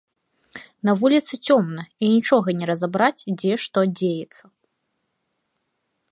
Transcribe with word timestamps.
На 0.87 0.91
вуліцы 1.01 1.33
цёмна, 1.49 1.83
і 2.07 2.09
нічога 2.13 2.49
не 2.61 2.65
разабраць, 2.71 3.25
дзе 3.41 3.53
што 3.65 3.79
дзеецца. 3.97 4.43